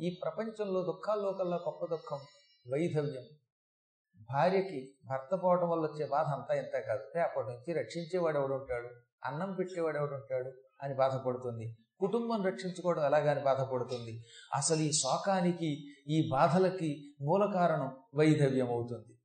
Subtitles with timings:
[0.00, 2.18] ఈ ప్రపంచంలో దుఃఖాల్లో కల్లా గొప్ప దుఃఖం
[2.72, 3.22] వైధవ్యం.
[4.30, 7.18] భార్యకి భర్త పోవడం వల్ల వచ్చే బాధ అంతా ఇంత కాదు.
[7.18, 8.88] అప్పటి నుంచి రక్షించేవాడు ఎవడుంటాడు
[9.24, 11.76] అన్నం పెట్టేవాడు ఎవడుంటాడు అని బాధపడుతుంది.
[12.00, 14.24] కుటుంబం రక్షించుకోవడం ఎలాగని బాధపడుతుంది.
[14.54, 19.18] అసలు ఈ శోకానికి ఈ బాధలకి మూల కారణం వైధవ్యం అవుతుంది.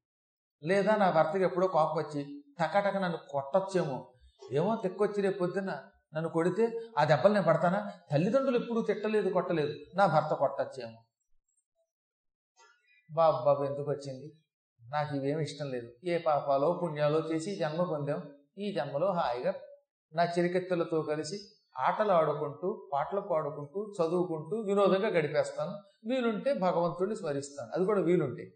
[0.63, 4.13] లేదా నా భర్తకి ఎప్పుడో కోపం వచ్చి టకటక నన్ను కొట్టచ్చేమో.
[4.51, 5.83] ఏమో తెక్కొచ్చి రేపు పొద్దున్న
[6.15, 7.91] నన్ను కొడితే ఆ దెబ్బలు నేను పడతానా?
[8.11, 9.73] తల్లిదండ్రులు ఎప్పుడూ తిట్టలేదు కొట్టలేదు.
[9.95, 11.03] నా భర్త కొట్టచ్చేమో.
[13.11, 14.33] బాబు బాబు ఎందుకు వచ్చింది?
[14.89, 15.87] నాకు ఇవేమి ఇష్టం లేదు.
[16.03, 18.21] ఏ పాపాలో పుణ్యాలో చేసి జన్మ పొందాం.
[18.57, 19.53] ఈ జన్మలో హాయిగా
[20.13, 21.39] నా చిరికెత్తులతో కలిసి
[21.79, 25.71] ఆటలు ఆడుకుంటూ పాటలు పాడుకుంటూ చదువుకుంటూ వినోదంగా గడిపేస్తాను.
[26.09, 27.71] వీలుంటే భగవంతుడిని స్మరిస్తాను.
[27.75, 28.53] అది కూడా వీలుంటే.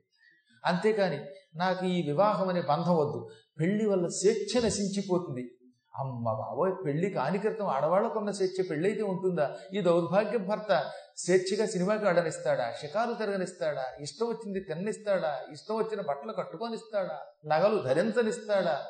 [0.66, 1.26] అంతేకాని
[1.56, 3.30] నాకు ఈ వివాహం అనే బంధం వద్దు.
[3.60, 5.52] పెళ్ళి వల్ల స్వేచ్ఛ నశించిపోతుంది.
[6.00, 9.58] అమ్మ బాబోయ్ పెళ్ళి కాని క్రితం ఆడవాళ్ళకున్న స్వేచ్ఛ పెళ్ళైతే ఉంటుందా?
[9.74, 12.74] ఈ దౌర్భాగ్య భర్త స్వేచ్ఛగా సినిమాకి ఆడనిస్తాడా?
[12.82, 13.86] షికారు తిరగనిస్తాడా?
[14.00, 15.40] ఇష్టం వచ్చింది తిన్నిస్తాడా?
[15.52, 17.20] ఇష్టం వచ్చిన బట్టలు కట్టుకొనిస్తాడా?
[17.46, 18.86] నగలు ధరించనిస్తాడా?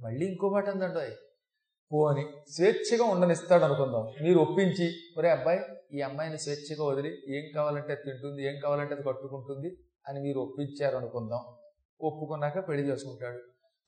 [0.00, 1.16] మళ్ళీ ఇంకో మాట ఉందండి
[1.92, 5.60] పోని స్వేచ్ఛగా ఉండనిస్తాడు అనుకుందాం మీరు ఒప్పించి ఒరే అబ్బాయి
[5.92, 9.76] ఈ అమ్మాయిని స్వేచ్ఛగా వదిలి ఏం కావాలంటే అది తింటుంది ఏం కావాలంటే అది కట్టుకుంటుంది
[10.08, 11.40] అని మీరు ఒప్పించారు అనుకుందాం
[12.00, 13.40] ఒప్పుకున్నాక పెళ్ళి చేసుకుంటాడు.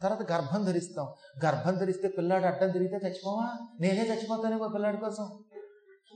[0.03, 1.09] తర్వాత గర్భం ధరిస్తాం.
[1.45, 3.67] గర్భం ధరిస్తే పిల్లాడు అడ్డం తిరిగితే చచ్చిపోవా?
[3.81, 5.39] నేనే చచ్చిపోతానేమో పిల్లాడి కోసం.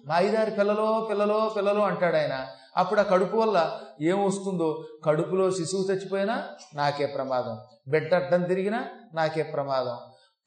[0.07, 2.47] మా ఐదారు పిల్లలో పిల్లలో పిల్లలో అంటాడు ఆయన.
[2.77, 4.85] అప్పుడు ఆ కడుపు వల్ల ఏం వస్తుందో?
[5.05, 7.59] కడుపులో శిశువు చచ్చిపోయినా నాకే ప్రమాదం.
[7.89, 9.97] బిడ్డ అడ్డం తిరిగినా నాకే ప్రమాదం.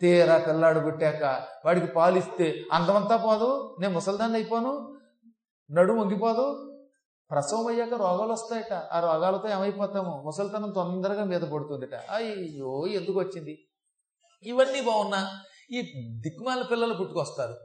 [0.02, 1.24] తీరా పిల్లాడు పుట్టాక
[1.66, 3.76] వాడికి పాలిస్తే అందమంతా పోదు.
[3.80, 4.96] నేను ముసల్దాన్ని అయిపోను.
[5.72, 6.66] నడు వంగిపోదు.
[7.32, 10.24] ప్రసవం అయ్యాక రోగాలు వస్తాయట ఆ రోగాలతో ఏమైపోతాము?
[10.26, 11.96] ముసలితనం తొందరగా మీద పడుతుందిట.
[11.96, 13.68] అయ్యో ఎందుకు వచ్చింది
[14.44, 15.40] ఇవన్నీ బాగున్నా
[15.72, 15.82] ఈ
[16.22, 17.56] దిక్మాల పిల్లలు పుట్టుకొస్తారు.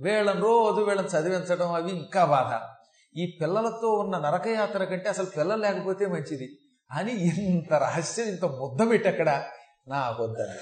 [0.00, 2.60] వీళ్ళని రోజు వీళ్ళని చదివించడం అవి ఇంకా బాధ.
[3.18, 6.58] ఈ పిల్లలతో ఉన్న నరకయాత్ర కంటే అసలు పిల్లలు లేకపోతే మంచిది.
[6.90, 9.44] అని ఇంత రహస్యం ఇంత ముద్ద పెట్టి అక్కడ
[9.88, 10.58] నా వద్దని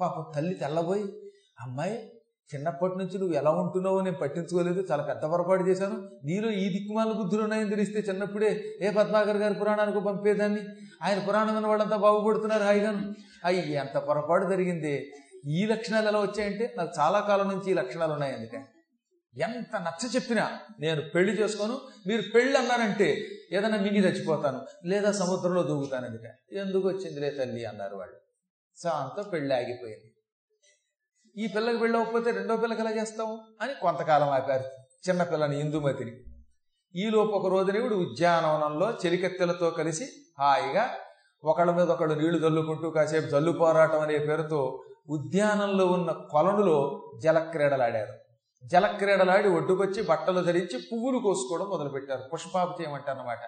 [0.00, 1.02] పాపం తల్లి తెల్లబోయి
[1.60, 2.15] అమ్మాయి
[2.54, 6.08] చిన్నప్పటి నుంచి నువ్వు ఎలా ఉంటున్నావో నేను పట్టించుకోలేదు చాలా పెద్ద పొరపాటు చేశాను.
[6.24, 10.60] నీలో ఈ దిక్కుమాల బుద్ధులు ఉన్నాయని తెలిస్తే చిన్నప్పుడే ఏ పద్మాకర్ గారి పురాణానికి పంపేదాన్ని?
[11.02, 13.14] ఆయన పురాణం విన్న వాళ్ళంతా బాగుపడుతున్నారు హాయిగాను
[13.44, 15.12] అయ్యి ఎంత పొరపాటు జరిగింది.
[15.48, 18.60] ఈ లక్షణాలు ఎలా వచ్చాయంటే నాకు చాలా కాలం నుంచి ఈ లక్షణాలు ఉన్నాయి అందుకే.
[19.42, 26.06] ఎంత నచ్చ చెప్పినా నేను పెళ్ళి చేసుకోను మీరు పెళ్ళి అన్నారంటే ఏదైనా మింగి చచ్చిపోతాను లేదా సముద్రంలో దూకుతాను
[26.06, 26.58] అందుకే.
[26.58, 27.64] ఎందుకు వచ్చిందిలే తల్లి?
[27.64, 28.16] అన్నారు వాళ్ళు.
[28.88, 30.12] అంత పెళ్ళి ఆగిపోయింది.
[31.38, 32.90] ఈ పిల్లకి వెళ్ళకపోతే రెండో పిల్లకి ఎలా
[33.62, 34.64] అని కొంతకాలం ఆపారు.
[35.08, 36.12] చిన్నపిల్లని ఇందుమతిని.
[36.96, 40.08] ఈలోపు ఒక రోజునేవుడు ఉద్యానవనంలో చెలికత్తెలతో కలిసి
[40.38, 40.90] హాయిగా
[41.44, 48.12] ఒకళ్ళ మీద ఒకళ్ళు నీళ్ళు జల్లుకుంటూ కాసేపు జల్లు పోరాటం అనే పేరుతో ఉద్యానంలో ఉన్న కొలనులో జలక్రీడలాడారు.
[48.64, 52.22] జలక్రీడలాడి ఒడ్డుకొచ్చి బట్టలు ధరించి పువ్వులు కోసుకోవడం మొదలుపెట్టారు.
[52.32, 53.38] పుష్పాపతి అనమాట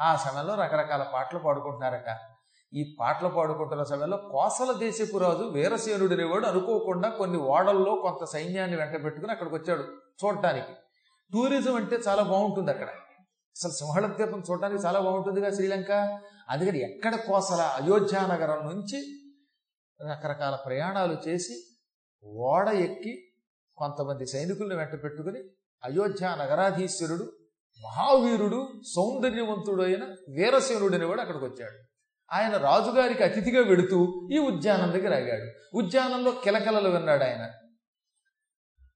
[0.00, 2.29] ఆ సమయంలో రకరకాల పాటలు పాడుకుంటున్నారట.
[2.74, 9.04] ఈ పాటలు పాడుకుంటున్న సమయంలో కోసల దేశపు రాజు వీరసేనుడు అనేవాడు అనుకోకుండా కొన్ని ఓడల్లో కొంత సైన్యాన్ని వెంట
[9.04, 9.82] పెట్టుకుని అక్కడికి వచ్చాడు
[10.20, 10.72] చూడటానికి.
[11.32, 12.88] టూరిజం అంటే చాలా బాగుంటుంది అక్కడ.
[13.56, 15.92] అసలు సింహళ ద్వీపం చూడటానికి చాలా బాగుంటుందిగా శ్రీలంక.
[16.50, 18.98] అందుకని ఎక్కడ కోసల అయోధ్య నగరం నుంచి
[20.00, 21.56] రకరకాల ప్రయాణాలు చేసి
[22.24, 23.12] ఓడ ఎక్కి
[23.76, 25.40] కొంతమంది సైనికులను వెంట పెట్టుకుని
[25.84, 27.32] అయోధ్య నగరాధీశ్వరుడు
[27.84, 31.89] మహావీరుడు సౌందర్యవంతుడు అయిన వీరసేనుడు అనేవాడు అక్కడికి వచ్చాడు.
[32.32, 35.76] ఆయన రాజుగారికి అతిథిగా వెడుతూ ఈ ఉద్యానం దగ్గర ఆగాడు.
[35.76, 37.50] ఉద్యానంలో కిలకలలు విన్నాడు ఆయన.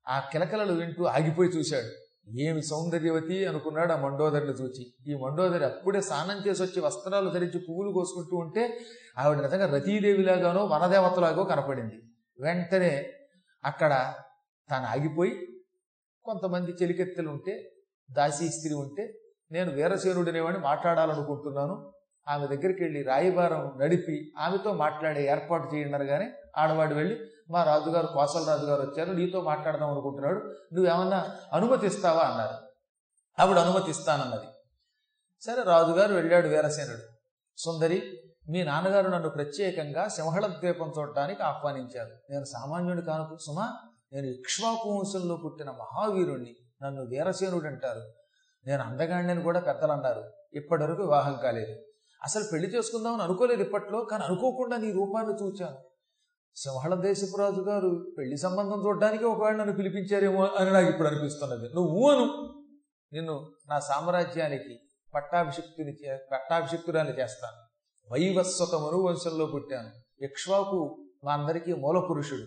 [0.08, 2.04] ఆ కిలకలలు వింటూ ఆగిపోయి చూశాడు.
[2.38, 5.12] ఏమి సౌందర్యవతి అనుకున్నాడు ఆ మండోదరిని చూచి.
[5.12, 8.80] ఈ మండోదరి అప్పుడే స్నానం చేసి వచ్చి వస్త్రాలు ధరించి పువ్వులు కోసుకుంటూ ఉంటే
[9.18, 12.02] ఆవిడ నిజంగా రతీదేవిలాగానో వనదేవతలాగో కనపడింది.
[12.40, 13.12] వెంటనే
[13.64, 14.14] అక్కడ
[14.70, 15.62] తాను ఆగిపోయి
[16.24, 17.72] కొంతమంది చెలికెత్తెలు ఉంటే
[18.10, 19.14] దాసీ స్త్రీ ఉంటే
[19.52, 21.93] నేను వీరసేనుడనేవాడిని మాట్లాడాలనుకుంటున్నాను.
[22.28, 27.20] ఆమె దగ్గరికి వెళ్ళి రాయిభారం నడిపి ఆమెతో మాట్లాడే ఏర్పాటు చేయండి కానీ ఆడవాడు వెళ్ళి
[27.50, 32.22] మా రాజుగారు కోసల రాజుగారు వచ్చారు నీతో మాట్లాడదాం అనుకుంటున్నాడు నువ్వేమన్నా అనుమతిస్తావా?
[32.22, 32.56] అన్నారు.
[33.42, 34.46] ఆవిడ అనుమతిస్తానన్నది.
[35.40, 37.02] సరే రాజుగారు వెళ్ళాడు వీరసేనుడు.
[37.56, 38.02] సుందరి
[38.50, 42.10] మీ నాన్నగారు నన్ను ప్రత్యేకంగా సింహళ ద్వీపం చూడటానికి ఆహ్వానించారు.
[42.30, 43.72] నేను సామాన్యుడి కానుకు సుమా
[44.12, 48.02] నేను ఇక్ష్వాకు వంశంలో పుట్టిన మహావీరుణ్ణి నన్ను వీరసేనుడు అంటారు
[48.66, 51.93] నేను అందగాడిని కూడా పెద్దలు అన్నారు ఇప్పటివరకు వివాహం కాలేదు.
[52.24, 55.76] అసలు పెళ్ళి చేసుకుందామని అనుకోలేదు ఇప్పట్లో కానీ అనుకోకుండా నీ రూపాన్ని చూచాను.
[56.56, 61.74] సింహళ దేశపు రాజు గారు పెళ్ళి సంబంధం చూడడానికి ఒకవేళ నన్ను పిలిపించారేమో అని నాకు ఇప్పుడు అనిపిస్తున్నది.
[61.74, 62.54] నువ్వు అను.
[63.12, 64.80] నిన్ను నా సామ్రాజ్యానికి
[65.14, 67.64] పట్టాభిషిక్తుని చే పట్టాభిషిక్తురాన్ని చేస్తాను.
[68.12, 70.24] వైవస్వత మనువంశంలో పుట్టాను.
[70.24, 72.46] ఇక్ష్వాకు మా అందరికీ మూల పురుషుడు.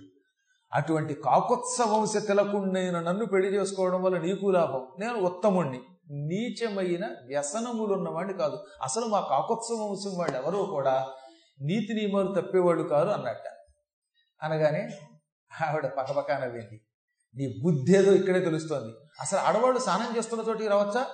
[0.73, 4.87] అటువంటి కాకొత్స వంశ తిలకుండైన నన్ను పెళ్ళి చేసుకోవడం వల్ల నీకు లాభం.
[4.99, 5.81] నేను ఉత్తముణ్ణి.
[6.11, 8.65] నీచమైన వ్యసనములు ఉన్నవాడిని కాదు.
[8.83, 11.07] అసలు మా కాకోత్సవ వంశం వాళ్ళు ఎవరో కూడా
[11.61, 13.43] నీతి నియమాలు తప్పేవాళ్ళు కారు అన్నట్ట.
[14.43, 14.89] అనగానే
[15.67, 16.81] ఆవిడ పక్కపక్క నవ్వింది
[17.35, 18.93] నీ బుద్ధి ఏదో ఇక్కడే తెలుస్తోంది.
[19.19, 21.05] అసలు ఆడవాళ్ళు స్నానం చేస్తున్న చోటికి రావచ్చా?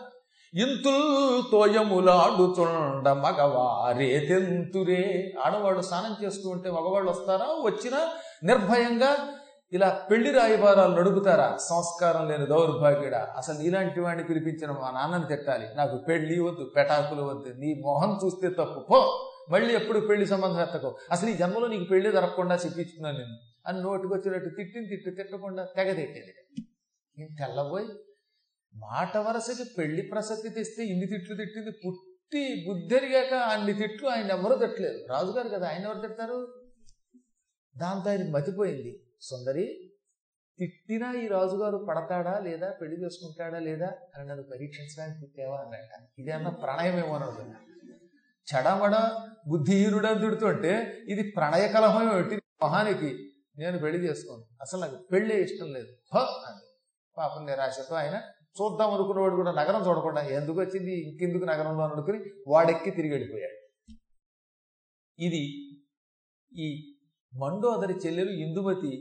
[0.53, 5.33] ఇంతుల్ తోయములాడుతుండ మగవారే తెంతురే.
[5.45, 7.45] ఆడవాళ్ళు స్నానం చేస్తూ ఉంటే మగవాళ్ళు వస్తారా?
[7.45, 8.09] వచ్చినా
[8.43, 9.37] నిర్భయంగా
[9.73, 11.57] ఇలా పెళ్ళి రాయబారాలు నడుపుతారా?
[11.57, 13.15] సంస్కారం లేని దౌర్భాగ్యుడ.
[13.15, 15.75] అసలు నీలాంటి వాడిని పిలిపించిన మా నాన్నని తిట్టాలి.
[15.75, 17.53] నాకు పెళ్ళి వద్దు పెటాకులు వద్దు.
[17.53, 18.79] నీ మొహం చూస్తే తప్పు.
[18.79, 19.29] పో!
[19.49, 20.97] మళ్ళీ ఎప్పుడు పెళ్ళి సంబంధం ఎత్తకో?
[21.11, 23.37] అసలు ఈ జన్మలో నీకు పెళ్ళి దొరకకుండా చెప్పించుకున్నాను నేను.
[23.67, 26.65] అని నోటికి వచ్చినట్టు తిట్టిన తిట్టు తిట్టకుండా తెగ తిట్టేది.
[27.17, 27.85] నేను తెల్లబోయి?
[28.75, 35.05] మాట వరసకి పెళ్ళి ప్రసక్తి తెస్తే ఇన్ని తిట్లు తిట్టింది పుట్టి బుద్ధరిగాక అన్ని తిట్లు ఆయన ఎవరూ తిట్టలేదు.
[35.09, 36.63] రాజుగారు కదా ఆయన ఎవరు తిట్టారు?
[37.77, 38.99] దాంతో ఆయన మతిపోయింది.
[39.29, 39.89] సుందరి
[40.59, 42.69] తిట్టినా ఈ రాజుగారు పడతాడా లేదా?
[42.69, 43.87] పెళ్ళి చేసుకుంటాడా లేదా?
[44.15, 47.55] అని నన్ను పరీక్షించడానికి తిట్టావా ఇది ఇదేమన్నా ప్రణయమేమో అని అనుకున్నా.
[48.55, 48.95] చెడమడ
[49.47, 52.41] బుద్ధిహీనుడు అని తిడుతుంటే ఇది ప్రణయ కలహం ఏమిటి?
[52.63, 54.43] మహానికి నేను పెళ్ళి చేసుకోను.
[54.61, 55.87] అసలు నాకు పెళ్ళే ఇష్టం లేదు.
[56.15, 56.17] హ!
[56.17, 56.77] అని
[57.17, 58.21] పాపం నిరాశతో ఆయన
[58.61, 61.09] చూద్దాం అనుకున్నవాడు కూడా నగరం చూడకుండా ఎందుకు వచ్చింది?
[61.09, 63.67] ఇంకెందుకు నగరంలో అనుకుని వాడెక్కి తిరిగి వెళ్ళిపోయాడు.
[65.19, 65.71] ఇది
[66.57, 66.92] ఈ
[67.33, 68.91] మండోదరి చెల్లెలు ఇందుమతి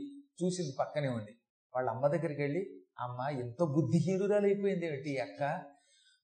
[0.43, 1.33] చూసింది పక్కనే ఉంది
[1.73, 2.61] వాళ్ళ అమ్మ దగ్గరికి వెళ్ళి
[2.99, 5.41] అమ్మ ఎంత బుద్ధిహీనురాలైపోయింది ఏమిటి అక్క?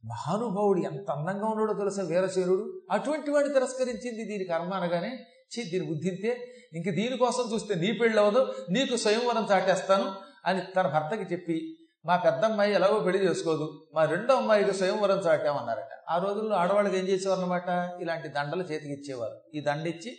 [0.04, 5.12] మహానుభావుడు ఎంత అందంగా ఉన్నాడో తెలుసా వీరశేరుడు అటువంటి వాడిని తిరస్కరించింది దీని కర్మ అనగానే
[5.52, 6.32] చీ దీని బుద్ధింతే
[6.74, 10.08] ఇంక దీనికోసం చూస్తే నీ పెళ్ళి అవ్వదు నీకు స్వయంవరం చాటేస్తాను
[10.46, 11.58] అని తన భర్తకి చెప్పి
[12.06, 13.66] మా పెద్దమ్మాయి ఎలాగో పెళ్ళి చేసుకోదు
[13.96, 15.92] మా రెండో అమ్మాయికి స్వయంవరం చాటామన్నారట.
[16.10, 17.70] ఆ రోజుల్లో ఆడవాళ్ళకి ఏం చేసేవారు అనమాట
[18.02, 20.12] ఇలాంటి దండలు చేతికి ఇచ్చేవారు ఈ దండ ఇచ్చి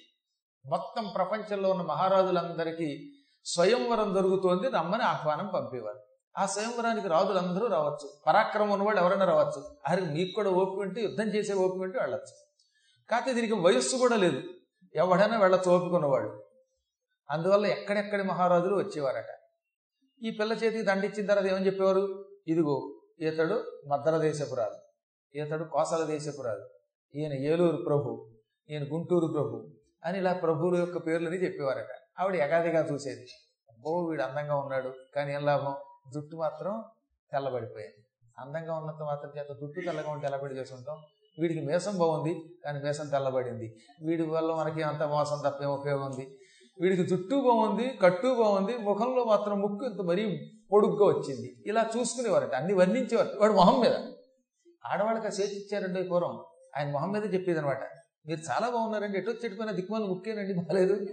[0.66, 3.12] మొత్తం ప్రపంచంలో ఉన్న మహారాజులందరికీ
[3.44, 6.00] స్వయంవరం జరుగుతోంది రమ్మని ఆహ్వానం పంపేవారు.
[6.38, 8.10] ఆ స్వయంవరానికి రాజులందరూ రావచ్చు.
[8.26, 9.76] పరాక్రమం ఉన్నవాళ్ళు ఎవరైనా రావచ్చు.
[9.88, 12.34] అరే మీకు కూడా ఓపిక ఉంటే యుద్ధం చేసే ఓపిక ఉంటే వెళ్ళచ్చు.
[13.10, 14.42] కాకపోతే దీనికి వయస్సు కూడా లేదు.
[14.94, 16.44] ఎవడైనా వెళ్ళచ్చు ఓపిక ఉన్నవాడు
[17.30, 19.40] అందువల్ల ఎక్కడెక్కడి మహారాజులు వచ్చేవారట.
[20.22, 22.24] ఈ పిల్ల చేతికి దండిచ్చిన తర్వాత ఏమని చెప్పేవారు?
[22.48, 24.78] ఇదిగో ఈతడు మద్దర దేశపు రాజు.
[25.38, 26.64] ఈతడు కోసల దేశపు రాజు.
[27.14, 28.30] ఈయన ఏలూరు ప్రభు.
[28.70, 29.79] ఈయన గుంటూరు ప్రభు.
[30.04, 32.20] అని ఇలా ప్రభువుల యొక్క పేర్లని చెప్పేవారట.
[32.20, 33.26] ఆవిడ ఎగాదిగా చూసేది.
[33.68, 35.74] అబ్బో వీడు అందంగా ఉన్నాడు కానీ ఏం లాభం?
[36.14, 36.84] జుట్టు మాత్రం
[37.32, 38.06] తెల్లబడిపోయింది.
[38.38, 40.96] అందంగా ఉన్నంత మాత్రం చేత జుట్టు తెల్లగా ఉంటే తెల్లబడి చేసుకుంటాం?
[41.40, 43.76] వీడికి మేసం బాగుంది కానీ మేసం తెల్లబడింది.
[44.06, 46.38] వీడి వల్ల మనకి అంత మోసం తప్పే ఉపయోగం ఉంది.
[46.80, 51.64] వీడికి జుట్టు బాగుంది కట్టు బాగుంది ముఖంలో మాత్రం ముక్కు ఇంత మరీ పొడుగ్గా వచ్చింది.
[51.66, 53.38] ఇలా చూసుకునేవారట అన్ని వర్ణించేవారు.
[53.40, 53.92] వాడు మొహం మీద.
[54.86, 56.44] ఆడవాళ్ళకి ఆ చేతి పూర్వం.
[56.76, 59.18] ఆయన మొహం మీద చెప్పేది అనమాట మీరు చాలా బాగున్నారండి.
[59.18, 60.54] ఎటు చెట్టుకున్న దిక్కుమాల ముక్కేనండి.
[60.54, 61.06] బాగాలేదు.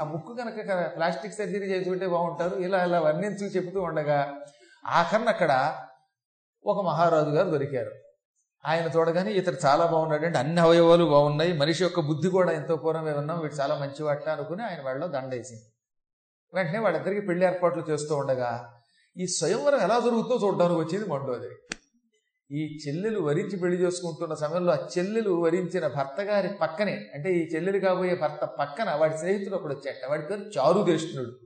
[0.00, 0.56] ఆ ముక్కు కనుక
[0.96, 2.56] ప్లాస్టిక్ సర్జరీ చేసుకుంటే బాగుంటారు.
[2.56, 4.40] ఇలా ఇలా వర్ణించి చెబుతూ ఉండగా
[4.86, 5.78] ఆఖరణ అక్కడ
[6.66, 7.90] ఒక మహారాజు గారు దొరికారు.
[8.66, 10.38] ఆయన చూడగానే ఇతడు చాలా బాగున్నాడండి.
[10.38, 11.52] అన్ని అవయవాలు బాగున్నాయి.
[11.52, 13.40] మనిషి యొక్క బుద్ధి కూడా ఎంతో పూర్వమే ఉన్నాం.
[13.40, 15.62] వీడు చాలా మంచివాట అనుకుని ఆయన వాళ్ళలో దండేసింది.
[16.54, 18.72] వెంటనే వాళ్ళిద్దరికి పెళ్ళి ఏర్పాట్లు చేస్తూ ఉండగా
[19.16, 21.75] ఈ స్వయంవరం ఎలా జరుగుతుందో చూడడానికి వచ్చింది మండోదరి.
[22.50, 27.78] ఈ చెల్లెలు వరించి పెళ్ళి చేసుకుంటున్న సమయంలో ఆ చెల్లెలు వరించిన భర్త గారి పక్కనే అంటే ఈ చెల్లెలు
[27.78, 31.38] కాబోయే భర్త పక్కన వాడి స్నేహితుడు ఒకడు వచ్చాట వాడి పేరు చారుదేష్ణుడు.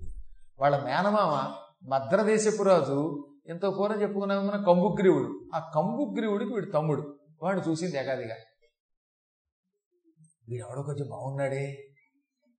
[0.58, 1.54] వాళ్ళ మేనమామ
[1.88, 5.50] మద్రదేశపు రాజు ఎంతో పూర్వం చెప్పుకున్నాము మన కంబుగ్రీవుడు.
[5.54, 7.18] ఆ కంబుగ్రీవుడికి వీడు తమ్ముడు.
[7.42, 8.36] వాడు చూసింది ఏకాదిగా.
[10.48, 11.86] వీడెవడో కొంచెం బాగున్నాడే.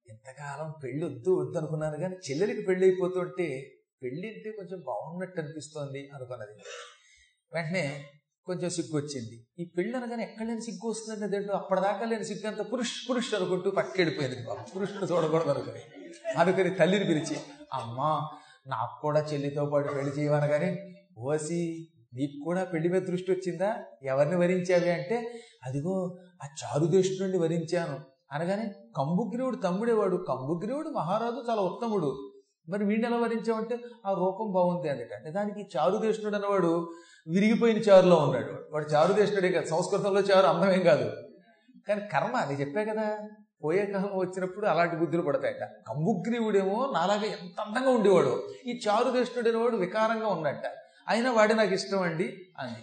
[0.10, 3.72] ఎంతకాలం పెళ్ళి వద్దు వద్దు అనుకున్నాను కానీ చెల్లెలికి పెళ్ళి అయిపోతుంటే
[4.04, 6.52] పెళ్ళి అంటే కొంచెం బాగున్నట్టు అనిపిస్తోంది అనుకున్నది.
[7.54, 8.06] వెంటనే
[8.46, 11.56] కొంచెం సిగ్గు వచ్చింది ఈ పెళ్ళి అనగానే ఎక్కడ లేని సిగ్గు వస్తుందంటే దేంట్లో?
[11.56, 14.38] అప్పటిదాకా లేని సిగ్గు అంత పురుష్ పురుష్ అనుకుంటూ పక్కెడిపోయింది
[14.76, 15.82] పురుషుడు చూడకూడదు అనుకుని.
[16.38, 17.38] అనుకుని తల్లిని పిలిచి
[17.74, 18.30] అమ్మా
[18.68, 23.76] నాకు కూడా చెల్లితో పాటు పెళ్ళి చేయవనగానే ఓసి నీకు కూడా పెళ్ళి మీద దృష్టి వచ్చిందా?
[24.04, 25.18] ఎవరిని వరించావి అంటే
[25.64, 28.00] అదిగో ఆ చారుదేశం నుండి వరించాను.
[28.32, 30.26] అనగానే కంబుగ్రీవుడు తమ్ముడేవాడు.
[30.28, 32.32] కంబుగ్రీవుడు మహారాజు చాలా ఉత్తముడు.
[32.70, 36.94] మరి వీడిని ఎలా వరించావంటే ఆ రూపం బాగుంది అందుట నిజానికి చారుదేశుడు అన్నవాడు
[37.28, 38.54] విరిగిపోయిన చారులో ఉన్నాడు.
[38.72, 41.12] వాడు చారుదేశుడే కాదు సంస్కృతంలో చారు అందమేం కాదు.
[41.88, 43.20] కానీ కర్మ అది చెప్పే కదా.
[43.64, 45.64] పోయే కాలం వచ్చినప్పుడు అలాంటి బుద్ధులు పడతాయట.
[45.88, 48.54] కంబుగ్రీవుడేమో నాలాగా ఎంత అందంగా ఉండేవాడు.
[48.66, 50.64] ఈ చారుదేశుడు వాడు వికారంగా ఉన్నట్ట.
[51.08, 52.80] అయినా వాడి నాకు ఇష్టం అండి అంది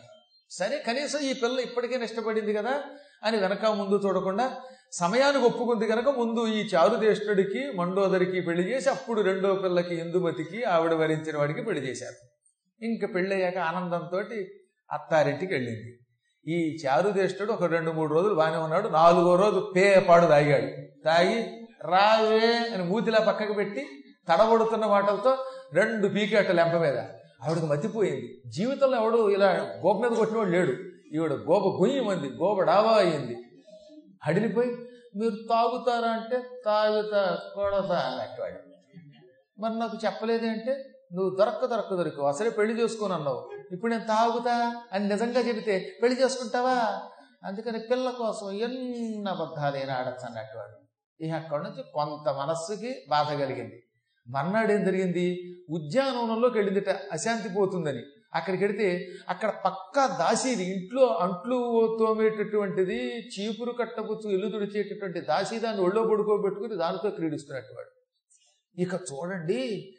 [0.50, 2.82] సరే కనీసం ఈ పిల్ల ఇప్పటికే ఇష్టపడింది కదా
[3.24, 4.56] అని వెనక ముందు చూడకుండా
[4.92, 11.38] సమయానికి ఒప్పుకుంది కనుక ముందు ఈ చారుదేష్ణుడికి మండోదరికి పెళ్ళి చేసి అప్పుడు రెండో పిల్లకి ఇందుమతికి ఆవిడ వరించిన
[11.38, 12.37] వాడికి పెళ్ళి చేశారు.
[12.82, 14.22] ఇంక పెళ్ళయ్యాక ఆనందంతో
[14.92, 15.98] అత్తారింటికి వెళ్ళింది.
[16.46, 18.88] ఈ చారుదేష్ణుడు ఒక రెండు మూడు రోజులు బాగానే ఉన్నాడు.
[18.88, 20.66] నాలుగో రోజు పేపాడు తాగాడు.
[21.04, 23.86] తాగి రావే అని మూతిలా పక్కకు పెట్టి
[24.28, 26.98] తడబడుతున్న మాటలతో రెండు పీకేట లెంప మీద.
[27.42, 28.42] ఆవిడకి మతిపోయింది.
[28.46, 29.50] జీవితంలో ఎవడు ఇలా
[29.86, 30.72] గోప మీద కొట్టినవాడు లేడు.
[31.14, 33.36] ఈవిడ గోప గుయ్యమంది గోప డాబా అయింది.
[34.26, 34.70] హడిలిపోయి
[35.16, 38.58] మీరు తాగుతారా అంటే తాగుతా కొడతా అన్నట్టు
[39.60, 40.84] మరి నాకు చెప్పలేదే అంటే
[41.14, 43.50] నువ్వు దొరక్క దొరక్క దొరికి అసలే పెళ్ళి చేసుకుని అన్నావు.
[43.72, 47.00] ఇప్పుడు నేను తాగుతా అని నిజంగా చెబితే పెళ్ళి చేసుకుంటావా?
[47.44, 50.76] అందుకని పిల్ల కోసం ఎన్ని అబద్ధాలైనా ఆడచ్చు అన్నట్టు వాడు.
[51.24, 53.82] ఇక అక్కడి నుంచి కొంత మనస్సుకి బాధ కలిగింది.
[54.28, 55.42] మర్నాడు ఏం జరిగింది?
[55.70, 56.88] ఉద్యానవనంలోకి వెళ్ళిందిట.
[57.12, 58.02] అశాంతి పోతుందని.
[58.34, 61.56] అక్కడికి వెడితే అక్కడ పక్కా దాసీది ఇంట్లో అంట్లు
[61.98, 67.90] తోమేటటువంటిది చీపురు కట్టబుచ్చు ఇల్లు తుడిచేటటువంటి దాసీ దాన్ని ఒళ్ళో పడుకోబెట్టుకుని దానితో క్రీడిస్తున్నట్టు వాడు.
[68.80, 69.92] ఇక చూడండి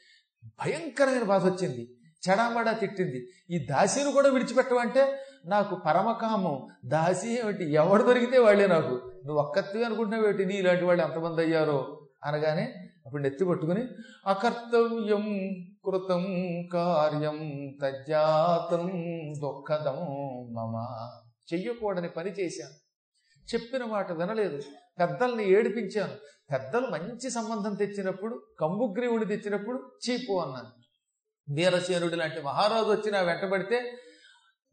[0.46, 1.96] భయంకరమైన బాధ వచ్చింది.
[2.30, 3.28] చెడామడా తిట్టింది.
[3.50, 6.68] ఈ దాసిని కూడా విడిచిపెట్టవంటే నాకు పరమకామం.
[6.86, 7.74] దాసి ఏమిటి?
[7.74, 9.12] ఎవడు దొరికితే వాళ్ళే నాకు.
[9.26, 10.46] నువ్వు ఒక్కత్తివి అనుకుంటున్నావు ఏమిటి?
[10.46, 12.08] నీ ఇలాంటి వాళ్ళు ఎంతమంది అయ్యారో?
[12.24, 12.74] అనగానే
[13.06, 13.84] అప్పుడు నెత్తి పట్టుకుని
[14.28, 15.50] అకర్తవ్యం
[15.86, 16.26] కృతం
[16.74, 18.88] కార్యం తజ్జాతం
[19.42, 19.96] దుఃఖదం
[20.54, 20.86] మమ.
[21.54, 22.89] చెయ్యకూడని పని చేశాను.
[23.54, 24.62] చెప్పిన మాట వినలేదు.
[25.00, 26.14] పెద్దల్ని ఏడిపించాను.
[26.52, 30.70] పెద్దలు మంచి సంబంధం తెచ్చినప్పుడు కంబుగ్రీవుని తెచ్చినప్పుడు చీపు అన్నాను.
[31.56, 33.98] వీరసేనుడి లాంటి మహారాజు వచ్చి నా వెంటబడితే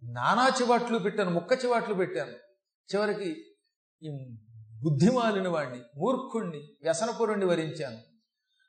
[0.05, 2.33] నానా చివాట్లు పెట్టాను ముక్క చివాట్లు పెట్టాను.
[2.95, 3.45] చివరికి
[4.03, 4.37] ఈ
[4.83, 7.99] బుద్ధిమాలిన వాడిని మూర్ఖుణ్ణి వ్యసనపురుణ్ణి వరించాను.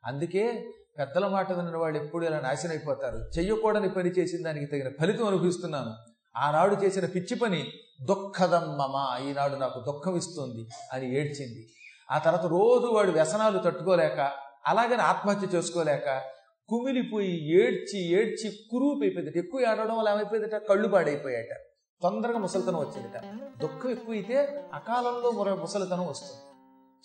[0.05, 3.17] అందుకే పెద్దల మాట విన్న వాళ్ళు ఎప్పుడు ఇలా నాశనం అయిపోతారు.
[3.17, 5.95] చెయ్యకూడని పని చేసిన దానికి తగిన ఫలితం అనుభవిస్తున్నాను.
[6.37, 11.67] ఆనాడు చేసిన పిచ్చి పని దుఃఖదమ్మమా ఈనాడు నాకు దుఃఖం ఇస్తుంది అని ఏడ్చింది.
[12.11, 14.31] ఆ తర్వాత రోజు వాడు వ్యసనాలు తట్టుకోలేక
[14.67, 16.21] అలాగని ఆత్మహత్య చేసుకోలేక
[16.69, 20.55] కుమిలిపోయి ఏడ్చి ఏడ్చి కురూపు అయిపోయింది ఎక్కువ ఏడవడం వల్ల ఏమైపోయిందట?
[20.55, 21.53] కళ్ళు పాడైపోయాట
[22.01, 23.17] తొందరగా ముసలితనం వచ్చిందట.
[23.57, 26.41] దుఃఖం ఎక్కువైతే అకాలంలో మరో ముసలితనం వస్తుంది.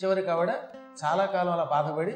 [0.04, 0.50] చివరికి ఆవిడ
[1.04, 2.12] చాలా కాలం అలా బాధపడి